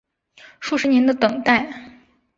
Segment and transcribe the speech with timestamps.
[0.59, 1.91] 数十年的等待